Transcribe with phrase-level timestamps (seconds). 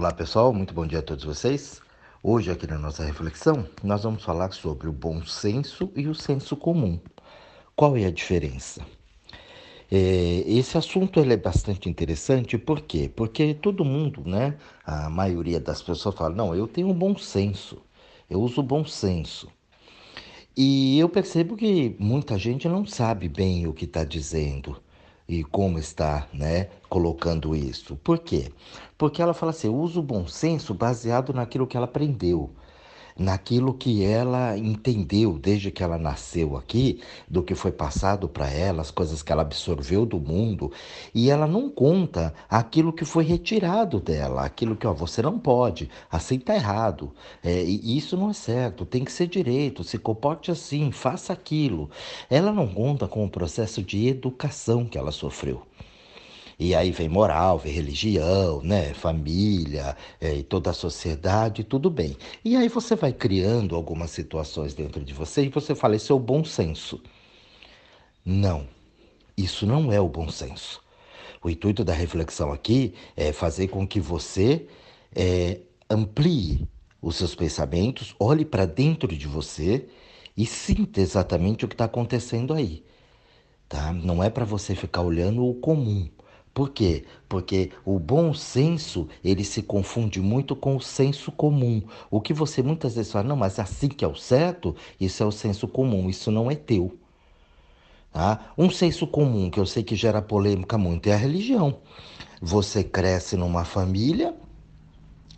[0.00, 1.82] Olá pessoal, muito bom dia a todos vocês.
[2.22, 6.56] Hoje, aqui na nossa reflexão, nós vamos falar sobre o bom senso e o senso
[6.56, 6.98] comum.
[7.76, 8.80] Qual é a diferença?
[9.92, 13.10] É, esse assunto ele é bastante interessante, por quê?
[13.14, 17.82] Porque todo mundo, né, a maioria das pessoas fala: não, eu tenho bom senso,
[18.30, 19.48] eu uso bom senso.
[20.56, 24.80] E eu percebo que muita gente não sabe bem o que está dizendo
[25.30, 27.96] e como está, né, colocando isso.
[27.96, 28.52] Por quê?
[28.98, 32.50] Porque ela fala assim, usa o bom senso baseado naquilo que ela aprendeu
[33.18, 38.80] naquilo que ela entendeu desde que ela nasceu aqui, do que foi passado para ela,
[38.80, 40.72] as coisas que ela absorveu do mundo,
[41.14, 45.90] e ela não conta aquilo que foi retirado dela, aquilo que ó, você não pode,
[46.10, 50.90] assim está errado, é, isso não é certo, tem que ser direito, se comporte assim,
[50.90, 51.90] faça aquilo.
[52.28, 55.62] Ela não conta com o processo de educação que ela sofreu.
[56.60, 58.92] E aí vem moral, vem religião, né?
[58.92, 62.14] família é, e toda a sociedade, tudo bem.
[62.44, 66.16] E aí você vai criando algumas situações dentro de você e você fala, isso é
[66.16, 67.00] o bom senso.
[68.22, 68.68] Não,
[69.34, 70.82] isso não é o bom senso.
[71.42, 74.66] O intuito da reflexão aqui é fazer com que você
[75.16, 76.68] é, amplie
[77.00, 79.88] os seus pensamentos, olhe para dentro de você
[80.36, 82.84] e sinta exatamente o que está acontecendo aí.
[83.66, 83.94] Tá?
[83.94, 86.06] Não é para você ficar olhando o comum.
[86.52, 87.04] Por quê?
[87.28, 91.82] Porque o bom senso, ele se confunde muito com o senso comum.
[92.10, 95.26] O que você muitas vezes fala, não, mas assim que é o certo, isso é
[95.26, 96.98] o senso comum, isso não é teu.
[98.12, 98.52] Tá?
[98.58, 101.78] Um senso comum que eu sei que gera polêmica muito é a religião.
[102.42, 104.34] Você cresce numa família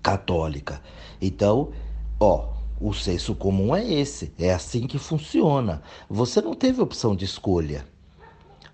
[0.02, 0.82] católica.
[1.20, 1.72] Então,
[2.18, 2.48] ó,
[2.80, 5.82] o senso comum é esse, é assim que funciona.
[6.08, 7.91] Você não teve opção de escolha.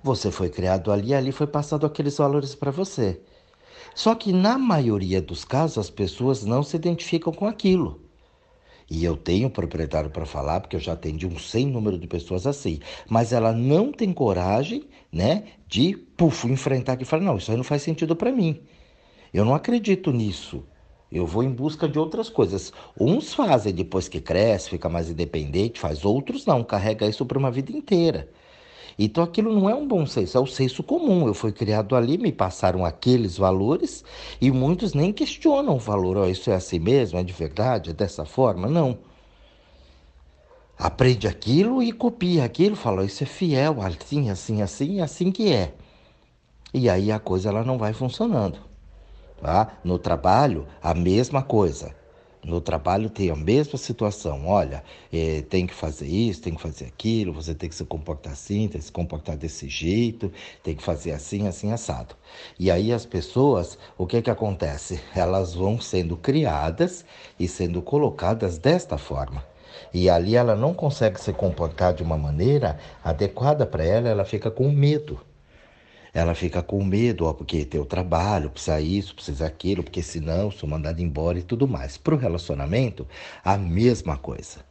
[0.02, 3.20] Você foi criado ali e ali foi passado aqueles valores para você.
[3.94, 8.00] Só que na maioria dos casos as pessoas não se identificam com aquilo.
[8.91, 12.47] E eu tenho proprietário para falar, porque eu já atendi um sem número de pessoas
[12.47, 12.78] assim.
[13.08, 17.64] Mas ela não tem coragem, né, de, puf, enfrentar e falar: não, isso aí não
[17.64, 18.62] faz sentido para mim.
[19.32, 20.64] Eu não acredito nisso.
[21.10, 22.72] Eu vou em busca de outras coisas.
[22.98, 27.50] Uns fazem depois que cresce, fica mais independente, faz outros não, carrega isso para uma
[27.50, 28.31] vida inteira.
[28.98, 31.26] Então aquilo não é um bom senso, é o senso comum.
[31.26, 34.04] Eu fui criado ali, me passaram aqueles valores
[34.41, 36.16] e muitos nem questionam o valor.
[36.16, 37.19] Oh, isso é assim mesmo?
[37.19, 37.91] É de verdade?
[37.91, 38.66] É dessa forma?
[38.66, 38.98] Não.
[40.76, 45.75] Aprende aquilo e copia aquilo, fala, isso é fiel, assim, assim, assim, assim que é.
[46.72, 48.58] E aí a coisa ela não vai funcionando.
[49.41, 49.78] Tá?
[49.84, 51.94] No trabalho, a mesma coisa.
[52.44, 54.47] No trabalho tem a mesma situação.
[54.47, 54.82] Olha,
[55.12, 58.69] é, tem que fazer isso, tem que fazer aquilo, você tem que se comportar assim,
[58.69, 60.32] tem que se comportar desse jeito,
[60.62, 62.15] tem que fazer assim, assim, assado.
[62.59, 65.00] E aí as pessoas, o que que acontece?
[65.15, 67.04] Elas vão sendo criadas
[67.38, 69.44] e sendo colocadas desta forma.
[69.93, 74.50] E ali ela não consegue se comportar de uma maneira adequada para ela, ela fica
[74.50, 75.20] com medo
[76.19, 80.51] ela fica com medo, ó, porque tem o trabalho, precisa isso, precisa aquilo, porque senão
[80.51, 81.97] sou mandado embora e tudo mais.
[81.97, 83.06] Para o relacionamento,
[83.45, 84.67] a mesma coisa.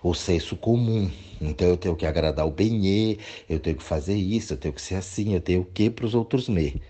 [0.00, 1.10] O senso comum.
[1.40, 3.18] Então eu tenho que agradar o benê,
[3.48, 6.06] eu tenho que fazer isso, eu tenho que ser assim, eu tenho o que para
[6.06, 6.80] os outros me.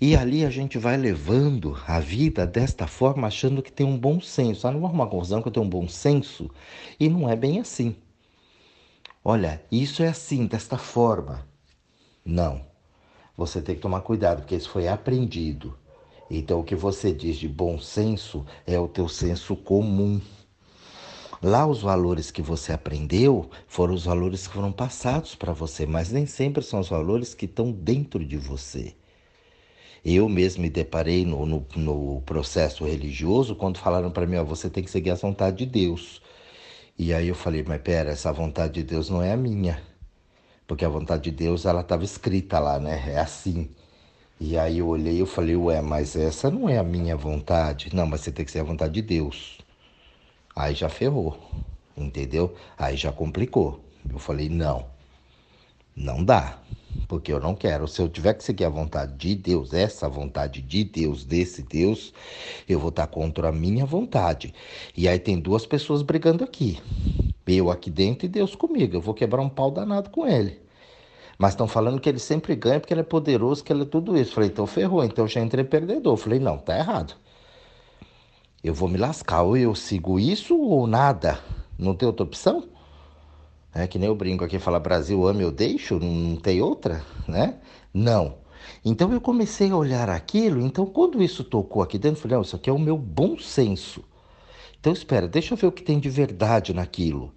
[0.00, 4.20] E ali a gente vai levando a vida desta forma, achando que tem um bom
[4.20, 4.66] senso.
[4.66, 6.50] Ah, não vou arrumar confusão que eu tenho um bom senso.
[6.98, 7.94] E não é bem assim.
[9.24, 11.46] Olha, isso é assim, desta forma.
[12.24, 12.68] Não
[13.38, 15.78] você tem que tomar cuidado, porque isso foi aprendido.
[16.28, 20.20] Então, o que você diz de bom senso é o teu senso comum.
[21.40, 26.10] Lá, os valores que você aprendeu foram os valores que foram passados para você, mas
[26.10, 28.96] nem sempre são os valores que estão dentro de você.
[30.04, 34.68] Eu mesmo me deparei no, no, no processo religioso quando falaram para mim: ó, você
[34.68, 36.20] tem que seguir a vontade de Deus.
[36.98, 39.80] E aí eu falei: mas pera, essa vontade de Deus não é a minha
[40.68, 43.02] porque a vontade de Deus ela estava escrita lá, né?
[43.14, 43.70] É assim.
[44.38, 47.88] E aí eu olhei e falei, ué, mas essa não é a minha vontade.
[47.94, 49.58] Não, mas você tem que ser a vontade de Deus.
[50.54, 51.38] Aí já ferrou,
[51.96, 52.54] entendeu?
[52.76, 53.82] Aí já complicou.
[54.10, 54.86] Eu falei, não,
[55.96, 56.58] não dá,
[57.08, 57.88] porque eu não quero.
[57.88, 62.12] Se eu tiver que seguir a vontade de Deus, essa vontade de Deus, desse Deus,
[62.68, 64.54] eu vou estar contra a minha vontade.
[64.96, 66.78] E aí tem duas pessoas brigando aqui.
[67.48, 68.96] Eu aqui dentro e Deus comigo.
[68.96, 70.60] Eu vou quebrar um pau danado com ele.
[71.38, 74.16] Mas estão falando que ele sempre ganha porque ele é poderoso, que ele é tudo
[74.18, 74.32] isso.
[74.34, 76.16] Falei, então ferrou, então eu já entrei perdedor.
[76.16, 77.14] Falei, não, tá errado.
[78.62, 81.38] Eu vou me lascar, ou eu sigo isso ou nada.
[81.78, 82.64] Não tem outra opção?
[83.72, 87.60] É que nem eu brinco aqui, fala Brasil, ame eu deixo, não tem outra, né?
[87.94, 88.38] Não.
[88.84, 92.42] Então eu comecei a olhar aquilo, então quando isso tocou aqui dentro, eu falei, oh,
[92.42, 94.02] isso aqui é o meu bom senso.
[94.80, 97.32] Então espera, deixa eu ver o que tem de verdade naquilo.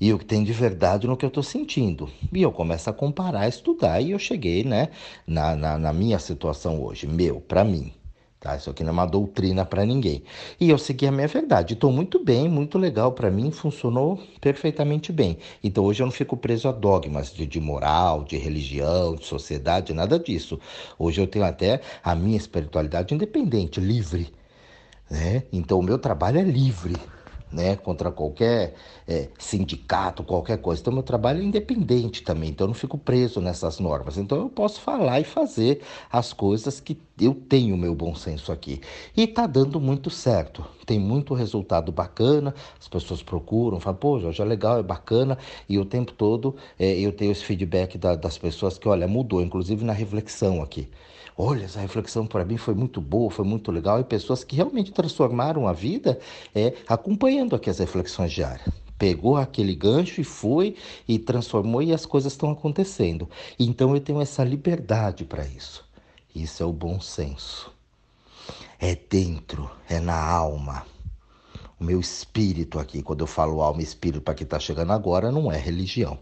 [0.00, 2.08] E o que tem de verdade no que eu estou sentindo.
[2.32, 4.88] E eu começo a comparar, a estudar, e eu cheguei né,
[5.26, 7.92] na, na, na minha situação hoje, meu, para mim.
[8.40, 8.56] Tá?
[8.56, 10.22] Isso aqui não é uma doutrina para ninguém.
[10.58, 11.74] E eu segui a minha verdade.
[11.74, 15.36] Estou muito bem, muito legal para mim, funcionou perfeitamente bem.
[15.62, 19.92] Então hoje eu não fico preso a dogmas de, de moral, de religião, de sociedade,
[19.92, 20.58] nada disso.
[20.98, 24.32] Hoje eu tenho até a minha espiritualidade independente, livre.
[25.10, 25.42] Né?
[25.52, 26.96] Então o meu trabalho é livre
[27.52, 28.74] né, contra qualquer
[29.06, 30.80] é, sindicato, qualquer coisa.
[30.80, 34.16] Então, meu trabalho é independente também, então eu não fico preso nessas normas.
[34.16, 38.80] Então, eu posso falar e fazer as coisas que eu tenho meu bom senso aqui.
[39.16, 44.40] E está dando muito certo, tem muito resultado bacana, as pessoas procuram, falam, pô, Jorge,
[44.40, 45.36] é legal, é bacana,
[45.68, 49.42] e o tempo todo é, eu tenho esse feedback da, das pessoas que, olha, mudou,
[49.42, 50.88] inclusive na reflexão aqui.
[51.42, 54.92] Olha, essa reflexão para mim foi muito boa, foi muito legal, e pessoas que realmente
[54.92, 56.18] transformaram a vida
[56.54, 58.68] é, acompanhando aqui as reflexões diárias
[59.00, 60.76] pegou aquele gancho e foi
[61.08, 63.26] e transformou e as coisas estão acontecendo.
[63.58, 65.88] Então eu tenho essa liberdade para isso.
[66.34, 67.72] Isso é o bom senso.
[68.78, 70.84] É dentro, é na alma.
[71.80, 75.32] O meu espírito aqui, quando eu falo alma e espírito para quem está chegando agora,
[75.32, 76.18] não é religião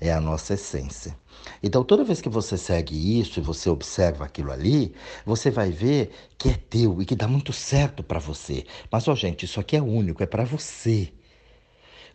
[0.00, 1.16] é a nossa essência.
[1.62, 6.10] Então, toda vez que você segue isso e você observa aquilo ali, você vai ver
[6.36, 8.64] que é teu e que dá muito certo para você.
[8.90, 11.12] Mas, ó, gente, isso aqui é único, é para você.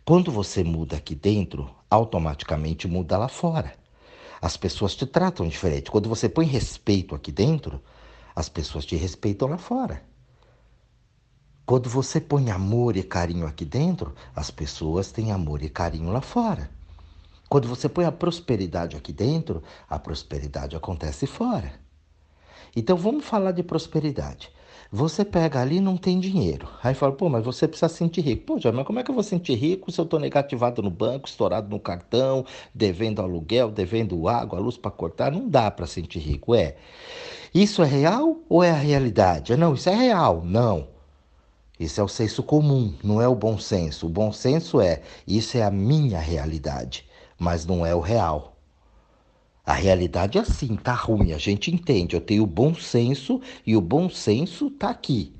[0.04, 3.74] Quando você muda aqui dentro, automaticamente muda lá fora.
[4.40, 5.90] As pessoas te tratam diferente.
[5.90, 7.82] Quando você põe respeito aqui dentro,
[8.36, 10.02] as pessoas te respeitam lá fora.
[11.64, 16.20] Quando você põe amor e carinho aqui dentro, as pessoas têm amor e carinho lá
[16.20, 16.70] fora.
[17.54, 21.70] Quando você põe a prosperidade aqui dentro, a prosperidade acontece fora.
[22.74, 24.50] Então vamos falar de prosperidade.
[24.90, 26.68] Você pega ali e não tem dinheiro.
[26.82, 28.44] Aí fala, pô, mas você precisa sentir rico.
[28.44, 30.90] Pô, já, mas como é que eu vou sentir rico se eu estou negativado no
[30.90, 35.30] banco, estourado no cartão, devendo aluguel, devendo água, luz para cortar?
[35.30, 36.74] Não dá para sentir rico, é.
[37.54, 39.56] Isso é real ou é a realidade?
[39.56, 40.42] Não, isso é real.
[40.44, 40.88] Não.
[41.78, 44.06] Isso é o senso comum, não é o bom senso.
[44.06, 47.13] O bom senso é, isso é a minha realidade
[47.44, 48.56] mas não é o real.
[49.66, 52.16] A realidade é assim, tá ruim, a gente entende.
[52.16, 55.34] Eu tenho bom senso e o bom senso tá aqui.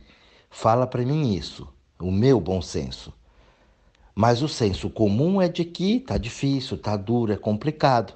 [0.50, 1.66] Fala para mim isso,
[1.98, 3.12] o meu bom senso.
[4.14, 8.14] Mas o senso comum é de que tá difícil, tá duro, é complicado.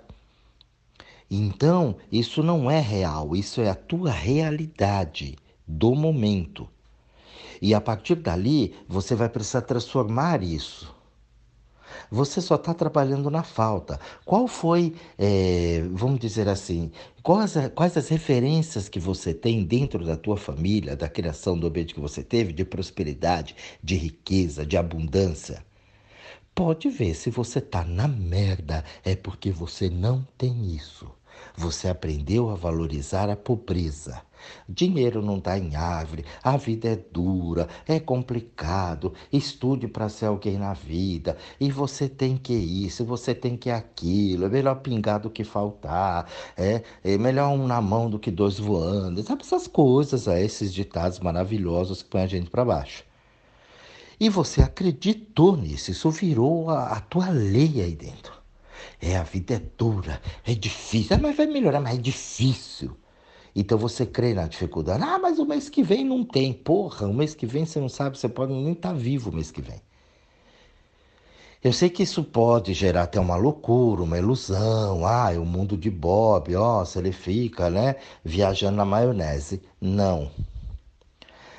[1.31, 5.37] Então, isso não é real, isso é a tua realidade
[5.67, 6.69] do momento.
[7.61, 10.98] E a partir dali, você vai precisar transformar isso
[12.11, 13.99] você só está trabalhando na falta.
[14.25, 16.91] Qual foi, é, vamos dizer assim,
[17.23, 21.95] quais, quais as referências que você tem dentro da tua família, da criação do ambiente
[21.95, 25.65] que você teve, de prosperidade, de riqueza, de abundância?
[26.55, 31.09] Pode ver, se você está na merda, é porque você não tem isso.
[31.56, 34.21] Você aprendeu a valorizar a pobreza.
[34.69, 39.12] Dinheiro não dá em árvore, a vida é dura, é complicado.
[39.32, 41.37] Estude para ser alguém na vida.
[41.61, 44.46] E você tem que isso, você tem que aquilo.
[44.46, 46.31] É melhor pingar do que faltar.
[46.56, 49.23] É, é melhor um na mão do que dois voando.
[49.23, 53.04] Sabe essas coisas, é, esses ditados maravilhosos que põem a gente para baixo.
[54.21, 58.33] E você acreditou nisso, isso virou a, a tua lei aí dentro.
[59.00, 61.16] É, a vida é dura, é difícil.
[61.16, 62.97] Ah, mas vai melhorar, mas é difícil.
[63.61, 65.03] Então você crê na dificuldade.
[65.03, 66.53] Ah, mas o mês que vem não tem.
[66.53, 69.35] Porra, o mês que vem você não sabe, você pode nem estar tá vivo o
[69.35, 69.83] mês que vem.
[71.62, 75.05] Eu sei que isso pode gerar até uma loucura, uma ilusão.
[75.05, 79.61] Ah, é o mundo de Bob, ó, se ele fica, né, viajando na maionese.
[79.81, 80.31] Não.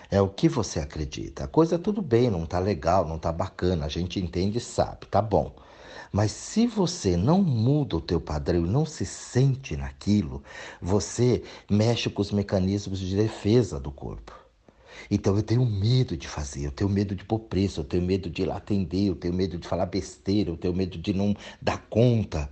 [0.10, 1.44] É o que você acredita.
[1.44, 5.06] A coisa tudo bem, não tá legal, não tá bacana, a gente entende e sabe,
[5.08, 5.52] tá bom.
[6.12, 10.44] Mas se você não muda o teu padrão e não se sente naquilo,
[10.82, 14.34] você mexe com os mecanismos de defesa do corpo.
[15.10, 18.30] Então eu tenho medo de fazer, eu tenho medo de pôr preço, eu tenho medo
[18.30, 21.36] de ir lá atender, eu tenho medo de falar besteira, eu tenho medo de não
[21.62, 22.50] dar conta.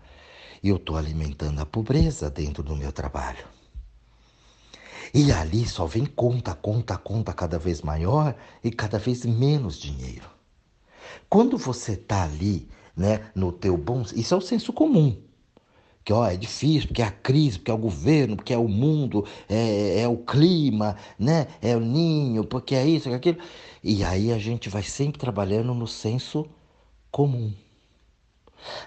[0.61, 3.45] E eu estou alimentando a pobreza dentro do meu trabalho.
[5.13, 10.29] E ali só vem conta, conta, conta cada vez maior e cada vez menos dinheiro.
[11.29, 12.67] Quando você está ali
[12.97, 14.01] né, no teu bom.
[14.15, 15.15] Isso é o senso comum.
[16.03, 18.67] Que ó, é difícil, porque é a crise, porque é o governo, porque é o
[18.67, 21.47] mundo, é, é o clima, né?
[21.61, 23.37] É o ninho, porque é isso, é aquilo.
[23.83, 26.47] E aí a gente vai sempre trabalhando no senso
[27.11, 27.53] comum.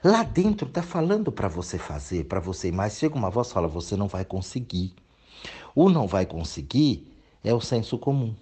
[0.02, 3.68] Lá dentro está falando para você fazer, para você, mas chega uma voz e fala:
[3.68, 4.94] você não vai conseguir.
[5.74, 7.06] O não vai conseguir
[7.44, 8.34] é o senso comum.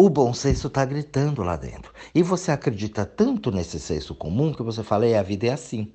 [0.00, 1.92] O bom senso está gritando lá dentro.
[2.14, 5.92] E você acredita tanto nesse senso comum que você fala: é, a vida é assim.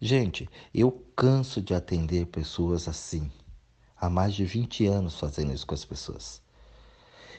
[0.00, 3.30] Gente, eu canso de atender pessoas assim.
[3.94, 6.40] Há mais de 20 anos fazendo isso com as pessoas.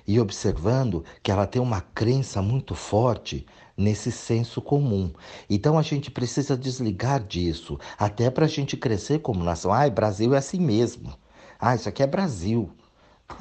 [0.06, 5.12] E observando que ela tem uma crença muito forte nesse senso comum.
[5.50, 9.74] Então a gente precisa desligar disso, até para a gente crescer como nação.
[9.74, 11.12] Ai, Brasil é assim mesmo.
[11.60, 12.72] Ah, isso aqui é Brasil.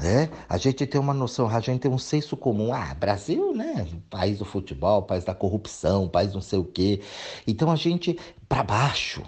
[0.03, 2.73] É, a gente tem uma noção, a gente tem um senso comum.
[2.73, 3.87] Ah, Brasil, né?
[4.09, 7.01] País do futebol, país da corrupção, país não sei o quê.
[7.47, 8.19] Então a gente,
[8.49, 9.23] para baixo.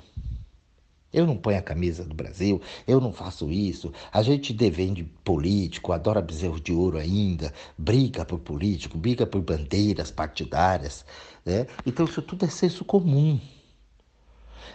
[1.12, 3.92] Eu não ponho a camisa do Brasil, eu não faço isso.
[4.10, 10.10] A gente defende político, adora bezerro de ouro ainda, briga por político, briga por bandeiras
[10.10, 11.04] partidárias.
[11.44, 11.66] Né?
[11.84, 13.38] Então isso tudo é senso comum.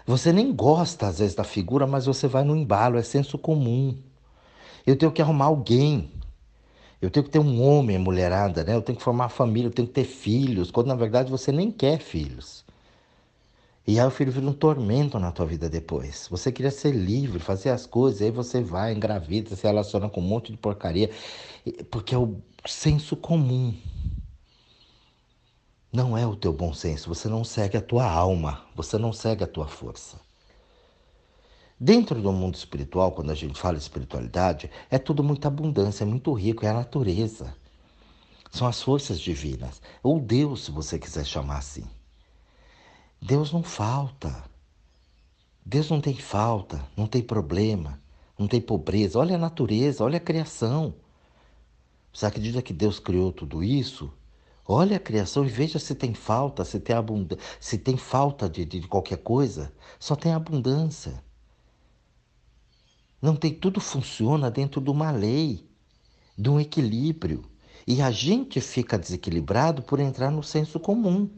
[0.06, 3.98] Você nem gosta às vezes da figura, mas você vai no embalo, é senso comum.
[4.88, 6.10] Eu tenho que arrumar alguém.
[7.02, 8.74] Eu tenho que ter um homem, mulherada, né?
[8.74, 11.70] Eu tenho que formar família, eu tenho que ter filhos, quando na verdade você nem
[11.70, 12.66] quer filhos.
[13.86, 16.28] E aí o filho vira um tormento na tua vida depois.
[16.32, 20.24] Você queria ser livre, fazer as coisas, aí você vai, engravida, se relaciona com um
[20.24, 21.12] monte de porcaria,
[21.92, 23.74] porque é o senso comum.
[25.92, 29.44] Não é o teu bom senso, você não segue a tua alma, você não segue
[29.44, 30.27] a tua força.
[31.80, 36.34] Dentro do mundo espiritual, quando a gente fala espiritualidade, é tudo muita abundância, é muito
[36.34, 37.56] rico, é a natureza.
[38.52, 41.86] São as forças divinas, ou Deus, se você quiser chamar assim.
[43.22, 44.44] Deus não falta.
[45.64, 48.02] Deus não tem falta, não tem problema,
[48.40, 49.20] não tem pobreza.
[49.20, 50.96] Olha a natureza, olha a criação.
[52.12, 54.12] Você acredita que Deus criou tudo isso?
[54.66, 57.38] Olha a criação e veja se tem falta, se tem, abund...
[57.60, 59.72] se tem falta de, de qualquer coisa.
[60.00, 61.24] Só tem abundância.
[63.22, 65.66] Não tem tudo funciona dentro de uma lei,
[66.38, 67.44] de um equilíbrio.
[67.86, 71.30] E a gente fica desequilibrado por entrar no senso comum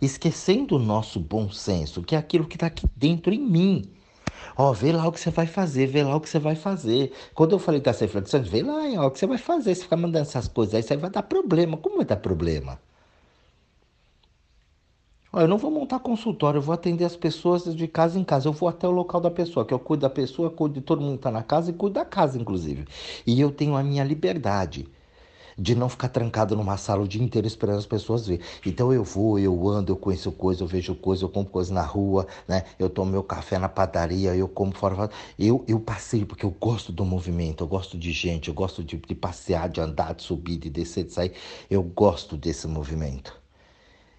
[0.00, 3.82] esquecendo o nosso bom senso, que é aquilo que está aqui dentro em mim.
[4.56, 7.12] Ó, vê lá o que você vai fazer, vê lá o que você vai fazer.
[7.34, 9.74] Quando eu falei das reflexões, vê lá ó, o que você vai fazer.
[9.74, 11.76] Se ficar mandando essas coisas aí, aí vai dar problema.
[11.76, 12.78] Como vai dar problema?
[15.34, 18.46] Ó, eu não vou montar consultório, eu vou atender as pessoas de casa em casa.
[18.46, 21.00] Eu vou até o local da pessoa, que eu cuido da pessoa, cuido de todo
[21.00, 22.86] mundo que está na casa e cuido da casa, inclusive.
[23.26, 24.86] E eu tenho a minha liberdade
[25.58, 28.40] de não ficar trancado numa sala o dia inteiro esperando as pessoas ver.
[28.64, 31.82] Então eu vou, eu ando, eu conheço coisa, eu vejo coisa, eu compro coisa na
[31.82, 32.62] rua, né?
[32.78, 35.10] Eu tomo meu café na padaria, eu como fora.
[35.36, 38.96] Eu, eu passeio porque eu gosto do movimento, eu gosto de gente, eu gosto de,
[38.98, 41.32] de passear, de andar, de subir, de descer, de sair.
[41.68, 43.43] Eu gosto desse movimento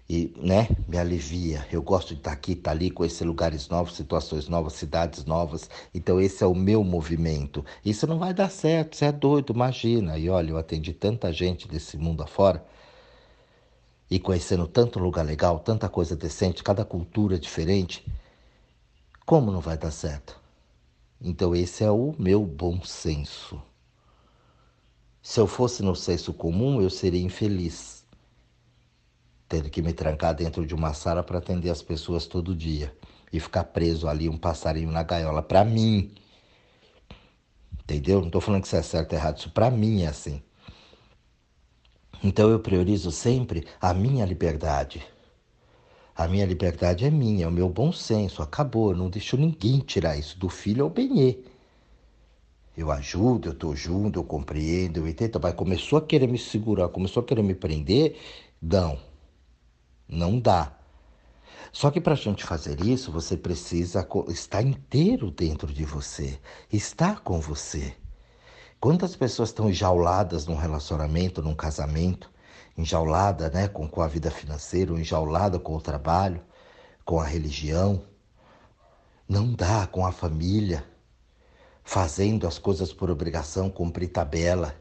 [0.08, 1.66] e né, me alivia.
[1.70, 5.68] Eu gosto de estar aqui, estar ali, conhecer lugares novos, situações novas, cidades novas.
[5.92, 7.64] Então esse é o meu movimento.
[7.84, 10.16] Isso não vai dar certo, você é doido, imagina.
[10.18, 12.64] E olha, eu atendi tanta gente desse mundo afora
[14.08, 18.06] e conhecendo tanto lugar legal, tanta coisa decente, cada cultura diferente.
[19.24, 20.40] Como não vai dar certo?
[21.20, 23.60] Então esse é o meu bom senso.
[25.20, 27.95] Se eu fosse no senso comum, eu seria infeliz
[29.48, 32.94] tendo que me trancar dentro de uma sala para atender as pessoas todo dia
[33.32, 36.12] e ficar preso ali um passarinho na gaiola para mim.
[37.82, 38.20] Entendeu?
[38.20, 40.42] Não estou falando que isso é certo ou errado, isso para mim é assim.
[42.22, 45.06] Então eu priorizo sempre a minha liberdade.
[46.16, 48.90] A minha liberdade é minha, é o meu bom senso, acabou.
[48.90, 51.38] Eu não deixo ninguém tirar isso do filho ao benê.
[52.76, 55.38] Eu ajudo, eu estou junto, eu compreendo, eu entendo.
[55.42, 58.16] Mas começou a querer me segurar, começou a querer me prender,
[58.60, 58.98] não.
[60.08, 60.72] Não dá.
[61.72, 66.40] Só que para a gente fazer isso, você precisa estar inteiro dentro de você,
[66.72, 67.94] estar com você.
[68.80, 72.30] Quantas pessoas estão enjauladas num relacionamento, num casamento,
[72.78, 76.42] enjaulada né, com, com a vida financeira, enjaulada com o trabalho,
[77.04, 78.02] com a religião?
[79.28, 80.84] Não dá com a família,
[81.82, 84.74] fazendo as coisas por obrigação, cumprir tabela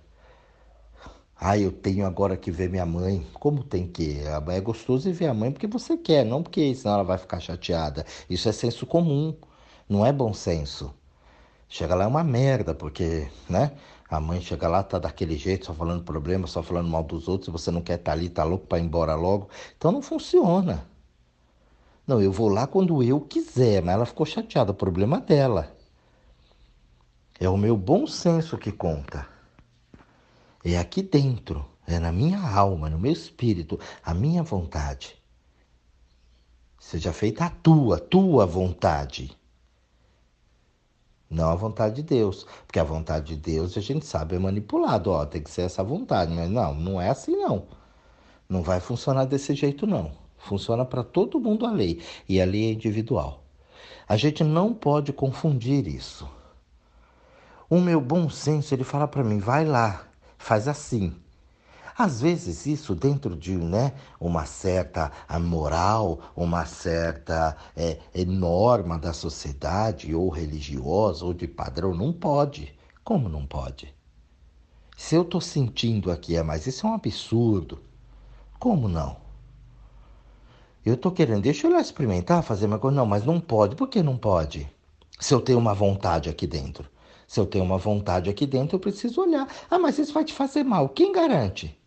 [1.37, 3.25] ah, eu tenho agora que ver minha mãe.
[3.33, 4.19] Como tem que?
[4.49, 8.05] É gostoso ver a mãe porque você quer, não porque senão ela vai ficar chateada.
[8.29, 9.35] Isso é senso comum,
[9.87, 10.93] não é bom senso.
[11.69, 13.71] Chega lá é uma merda, porque, né?
[14.09, 17.49] A mãe chega lá, tá daquele jeito, só falando problema, só falando mal dos outros,
[17.51, 19.49] você não quer estar tá ali, tá louco para ir embora logo.
[19.77, 20.85] Então não funciona.
[22.07, 25.75] Não, eu vou lá quando eu quiser, mas ela ficou chateada, o problema dela.
[27.39, 29.34] É o meu bom senso que conta.
[30.67, 35.15] É aqui dentro, é na minha alma, no meu espírito, a minha vontade.
[36.79, 39.37] Seja feita a tua, tua vontade.
[41.29, 42.47] Não a vontade de Deus.
[42.65, 45.11] Porque a vontade de Deus a gente sabe é manipulado.
[45.11, 46.33] Ó, tem que ser essa vontade.
[46.33, 47.67] Mas não, não é assim não.
[48.49, 50.13] Não vai funcionar desse jeito não.
[50.35, 52.01] Funciona para todo mundo a lei.
[52.27, 53.43] E a lei é individual.
[54.07, 56.27] A gente não pode confundir isso.
[57.69, 60.07] O meu bom senso, ele fala para mim, vai lá,
[60.45, 61.11] faz assim.
[61.97, 65.11] Às vezes isso dentro de né, uma certa
[65.41, 72.75] moral, uma certa é, é, norma da sociedade, ou religiosa, ou de padrão, não pode.
[73.03, 73.91] Como não pode?
[74.95, 77.81] Se eu estou sentindo aqui, é, mas isso é um absurdo.
[78.59, 79.17] Como não?
[80.85, 82.95] Eu estou querendo, deixa eu lá experimentar, fazer uma coisa.
[82.95, 83.75] Não, mas não pode.
[83.75, 84.69] Por que não pode?
[85.19, 86.87] Se eu tenho uma vontade aqui dentro.
[87.27, 89.47] Se eu tenho uma vontade aqui dentro, eu preciso olhar.
[89.69, 90.89] Ah, mas isso vai te fazer mal.
[90.89, 91.77] Quem garante?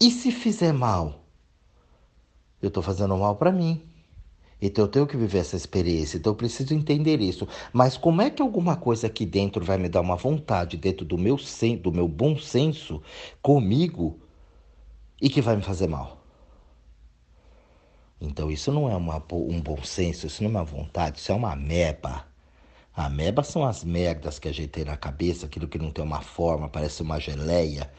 [0.00, 1.24] E se fizer mal?
[2.60, 3.82] Eu estou fazendo mal para mim.
[4.60, 7.46] Então eu tenho que viver essa experiência, então eu preciso entender isso.
[7.72, 11.18] Mas como é que alguma coisa aqui dentro vai me dar uma vontade dentro do
[11.18, 13.02] meu sen do meu bom senso
[13.42, 14.18] comigo
[15.20, 16.24] e que vai me fazer mal?
[18.20, 21.34] Então isso não é uma, um bom senso, isso não é uma vontade, isso é
[21.34, 22.25] uma ameba.
[22.96, 26.22] Ameba são as merdas que a gente tem na cabeça, aquilo que não tem uma
[26.22, 27.92] forma, parece uma geleia,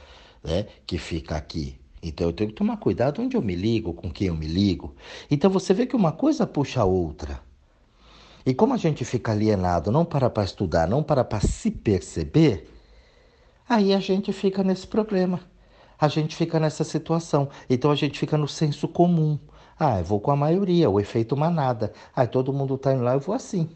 [0.43, 1.79] né, que fica aqui.
[2.01, 4.95] Então eu tenho que tomar cuidado onde eu me ligo, com quem eu me ligo.
[5.29, 7.39] Então você vê que uma coisa puxa a outra.
[8.45, 12.67] E como a gente fica alienado, não para para estudar, não para para se perceber,
[13.69, 15.41] aí a gente fica nesse problema.
[15.99, 17.49] A gente fica nessa situação.
[17.69, 19.37] Então a gente fica no senso comum.
[19.79, 21.93] Ah, eu vou com a maioria, o efeito manada.
[22.15, 23.69] Ah, todo mundo está indo lá, eu vou assim.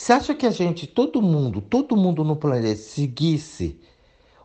[0.00, 3.78] Você acha que a gente, todo mundo, todo mundo no planeta seguisse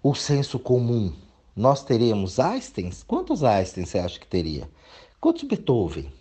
[0.04, 1.16] o senso comum,
[1.56, 2.92] nós teríamos Einstein?
[3.08, 4.70] Quantos Einstein você acha que teria?
[5.18, 6.12] Quantos Beethoven?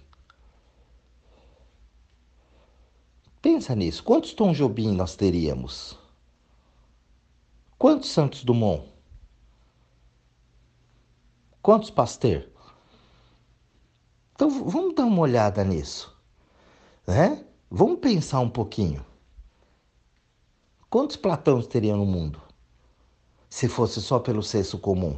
[3.43, 4.05] Pensa nisso.
[4.05, 5.99] Quantos Tom Jobim nós teríamos?
[7.77, 8.89] Quantos Santos Dumont?
[11.61, 12.49] Quantos Pasteur?
[14.33, 16.17] Então vamos dar uma olhada nisso,
[17.05, 17.45] né?
[17.69, 19.05] Vamos pensar um pouquinho.
[20.95, 22.41] Quantos Platões teriam no mundo?
[23.51, 25.17] Se fosse só pelo senso comum.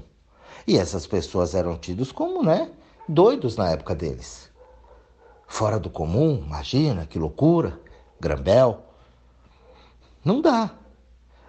[0.67, 2.73] E essas pessoas eram tidos como, né,
[3.07, 4.51] doidos na época deles.
[5.47, 7.79] Fora do comum, imagina, que loucura,
[8.19, 8.87] Grambel.
[10.25, 10.75] Não dá.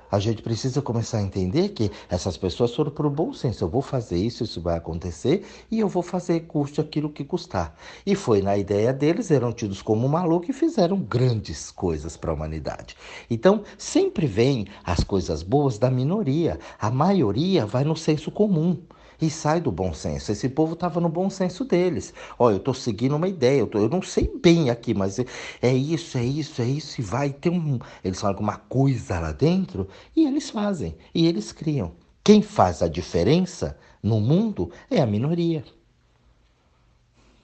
[0.09, 3.63] A gente precisa começar a entender que essas pessoas foram por bom senso.
[3.63, 7.75] Eu vou fazer isso, isso vai acontecer e eu vou fazer custe aquilo que custar.
[8.05, 12.33] E foi na ideia deles, eram tidos como maluco e fizeram grandes coisas para a
[12.33, 12.95] humanidade.
[13.29, 16.59] Então, sempre vem as coisas boas da minoria.
[16.79, 18.77] A maioria vai no senso comum
[19.21, 20.31] e sai do bom senso.
[20.31, 22.13] Esse povo estava no bom senso deles.
[22.37, 25.73] Olha, eu estou seguindo uma ideia, eu, tô, eu não sei bem aqui, mas é,
[25.73, 27.79] isso, é isso, é isso, e vai ter um.
[28.03, 31.91] Eles falam uma coisa lá dentro e eles fazem, e eles criam.
[32.23, 35.63] Quem faz a diferença no mundo é a minoria.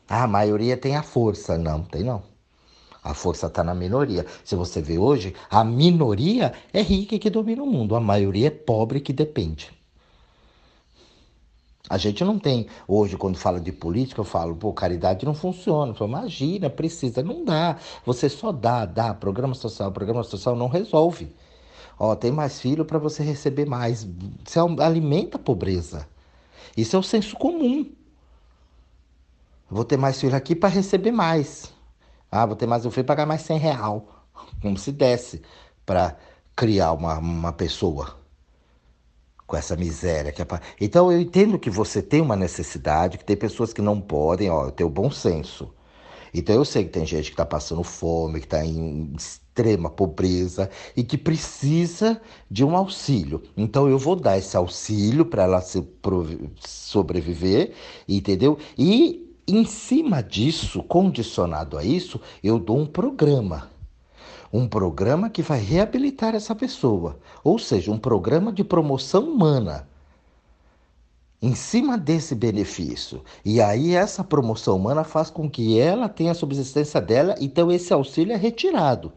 [0.08, 1.58] A maioria tem a força.
[1.58, 2.22] Não, tem não.
[3.04, 4.26] A força está na minoria.
[4.44, 7.96] Se você vê hoje, a minoria é rica que domina o mundo.
[7.96, 9.72] A maioria é pobre que depende.
[11.90, 15.94] A gente não tem, hoje, quando fala de política, eu falo, pô, caridade não funciona.
[15.94, 17.78] Falo, imagina, precisa, não dá.
[18.06, 19.14] Você só dá, dá.
[19.14, 21.36] Programa social, programa social não resolve.
[22.00, 24.08] Ó, tem mais filho para você receber mais.
[24.46, 26.08] Você alimenta a pobreza.
[26.76, 27.92] Isso é o senso comum.
[29.70, 31.74] Vou ter mais filho aqui para receber mais.
[32.32, 34.08] Ah, vou ter mais um filho para pagar mais 100 real.
[34.62, 35.42] Como se desse
[35.86, 36.18] para
[36.56, 38.23] criar uma, uma pessoa
[39.46, 40.32] com essa miséria.
[40.32, 40.46] Que é.
[40.80, 44.70] Então eu entendo que você tem uma necessidade, que tem pessoas que não podem, ó,
[44.72, 45.74] ter o bom senso.
[46.34, 50.70] Então eu sei que tem gente que está passando fome, que está em extrema pobreza
[50.98, 53.44] e que precisa de um auxílio.
[53.56, 55.86] Então eu vou dar esse auxílio para ela se
[56.60, 57.74] sobreviver,
[58.08, 58.58] entendeu?
[58.78, 63.73] E em cima disso, condicionado a isso, eu dou um programa
[64.54, 69.88] um programa que vai reabilitar essa pessoa, ou seja, um programa de promoção humana
[71.42, 73.22] em cima desse benefício.
[73.44, 77.92] E aí essa promoção humana faz com que ela tenha a subsistência dela, então esse
[77.92, 79.12] auxílio é retirado.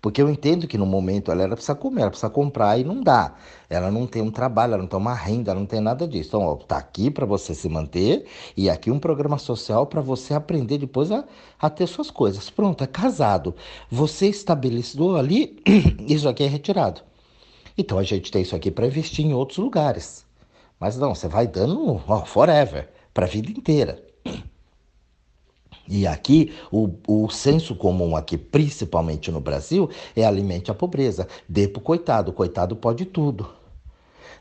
[0.00, 3.02] Porque eu entendo que no momento ela, ela precisa comer, ela precisa comprar e não
[3.02, 3.34] dá.
[3.68, 6.28] Ela não tem um trabalho, ela não tem uma renda, ela não tem nada disso.
[6.28, 10.32] Então, ó, tá aqui para você se manter e aqui um programa social para você
[10.32, 11.24] aprender depois a,
[11.58, 12.48] a ter suas coisas.
[12.48, 13.54] Pronto, é casado.
[13.90, 15.62] Você estabeleceu ali,
[16.08, 17.02] isso aqui é retirado.
[17.76, 20.24] Então a gente tem isso aqui para investir em outros lugares.
[20.78, 24.09] Mas não, você vai dando ó, forever, para a vida inteira.
[25.90, 31.26] E aqui, o, o senso comum aqui, principalmente no Brasil, é alimente a pobreza.
[31.48, 33.48] Dê pro coitado, o coitado pode tudo.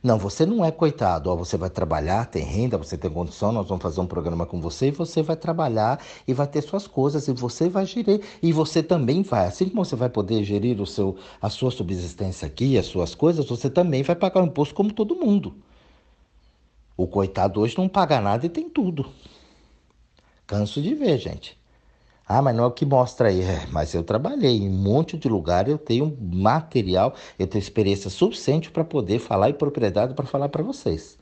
[0.01, 1.27] Não, você não é coitado.
[1.27, 4.61] Ó, você vai trabalhar, tem renda, você tem condição, nós vamos fazer um programa com
[4.61, 8.21] você e você vai trabalhar e vai ter suas coisas e você vai gerir.
[8.43, 12.45] E você também vai, assim como você vai poder gerir o seu, a sua subsistência
[12.45, 15.55] aqui, as suas coisas, você também vai pagar o imposto como todo mundo.
[16.95, 19.09] O coitado hoje não paga nada e tem tudo.
[20.49, 21.55] Canso de ver, gente.
[22.27, 23.39] Ah, mas não é o que mostra aí.
[23.39, 28.09] É, mas eu trabalhei em um monte de lugar, eu tenho material, eu tenho experiência
[28.09, 31.19] suficiente para poder falar e propriedade para falar para vocês.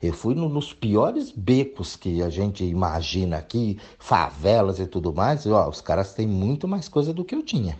[0.00, 5.46] Eu fui no, nos piores becos que a gente imagina aqui, favelas e tudo mais,
[5.46, 7.76] e, ó, os caras têm muito mais coisa do que eu tinha.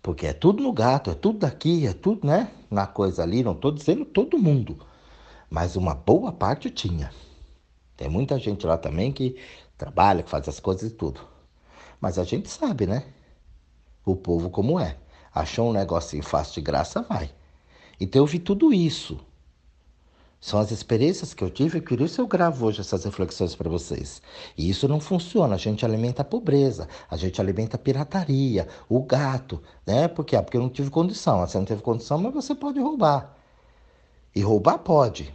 [0.00, 2.48] Porque é tudo no gato, é tudo daqui, é tudo, né?
[2.70, 4.78] Na coisa ali, não estou dizendo todo mundo,
[5.50, 7.10] mas uma boa parte tinha.
[7.98, 9.36] Tem muita gente lá também que
[9.76, 11.20] trabalha, que faz as coisas e tudo.
[12.00, 13.04] Mas a gente sabe, né?
[14.06, 14.96] O povo como é.
[15.34, 17.28] Achou um negocinho fácil de graça, vai.
[18.00, 19.18] Então eu vi tudo isso.
[20.40, 24.22] São as experiências que eu tive, por isso eu gravo hoje essas reflexões para vocês.
[24.56, 25.56] E isso não funciona.
[25.56, 30.06] A gente alimenta a pobreza, a gente alimenta a pirataria, o gato, né?
[30.06, 30.40] Por quê?
[30.40, 31.40] Porque eu não tive condição.
[31.40, 33.36] Você não teve condição, mas você pode roubar.
[34.32, 35.34] E roubar pode.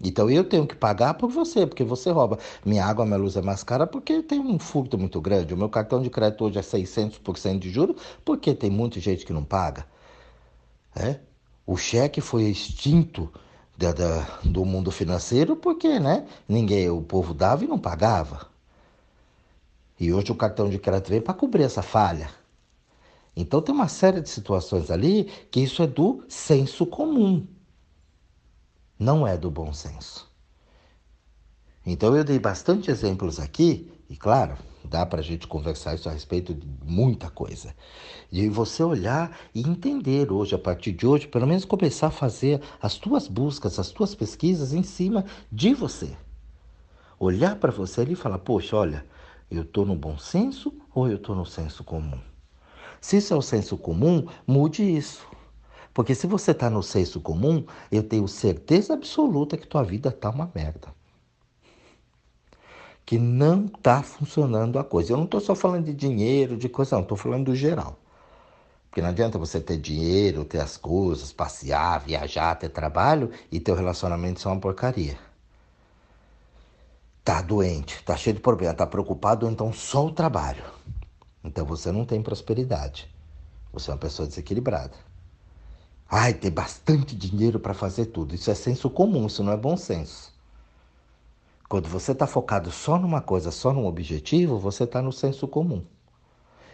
[0.00, 2.38] Então eu tenho que pagar por você, porque você rouba.
[2.64, 5.54] Minha água, minha luz é mais cara porque tem um furto muito grande.
[5.54, 9.32] O meu cartão de crédito hoje é 600% de juros porque tem muita gente que
[9.32, 9.86] não paga.
[10.94, 11.20] É?
[11.66, 13.32] O cheque foi extinto
[13.76, 18.48] da, da, do mundo financeiro porque né, ninguém, o povo dava e não pagava.
[19.98, 22.30] E hoje o cartão de crédito veio para cobrir essa falha.
[23.34, 27.46] Então tem uma série de situações ali que isso é do senso comum
[28.98, 30.30] não é do bom senso.
[31.84, 36.12] Então eu dei bastante exemplos aqui, e claro, dá para a gente conversar isso a
[36.12, 37.74] respeito de muita coisa.
[38.30, 42.60] De você olhar e entender hoje, a partir de hoje, pelo menos começar a fazer
[42.80, 46.16] as tuas buscas, as tuas pesquisas em cima de você.
[47.18, 49.04] Olhar para você ali e falar, poxa, olha,
[49.50, 52.20] eu estou no bom senso ou eu estou no senso comum?
[53.00, 55.26] Se isso é o senso comum, mude isso.
[55.96, 60.28] Porque se você está no senso comum, eu tenho certeza absoluta que tua vida está
[60.28, 60.88] uma merda.
[63.06, 65.14] Que não está funcionando a coisa.
[65.14, 67.02] Eu não estou só falando de dinheiro, de coisa, não.
[67.02, 67.98] Estou falando do geral.
[68.90, 73.74] Porque não adianta você ter dinheiro, ter as coisas, passear, viajar, ter trabalho e teu
[73.74, 75.18] relacionamento ser uma porcaria.
[77.24, 80.62] Tá doente, tá cheio de problema, tá preocupado, então só o trabalho.
[81.42, 83.08] Então você não tem prosperidade.
[83.72, 85.15] Você é uma pessoa desequilibrada.
[86.08, 88.34] Ai, ter bastante dinheiro para fazer tudo.
[88.34, 90.32] Isso é senso comum, isso não é bom senso.
[91.68, 95.82] Quando você está focado só numa coisa, só num objetivo, você está no senso comum.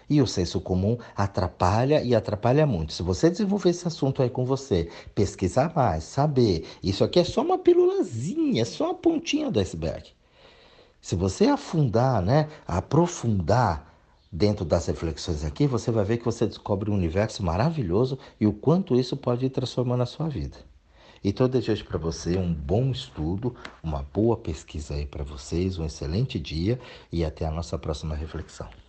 [0.09, 2.93] E o senso comum atrapalha e atrapalha muito.
[2.93, 7.41] Se você desenvolver esse assunto aí com você, pesquisar mais, saber, isso aqui é só
[7.41, 10.11] uma pílulazinha, é só uma pontinha do iceberg.
[11.01, 13.92] Se você afundar, né, aprofundar
[14.33, 18.53] dentro das reflexões aqui, você vai ver que você descobre um universo maravilhoso e o
[18.53, 20.57] quanto isso pode ir transformando a sua vida.
[21.23, 25.85] Então eu desejo para você um bom estudo, uma boa pesquisa aí para vocês, um
[25.85, 26.81] excelente dia
[27.13, 28.82] e até a nossa próxima reflexão.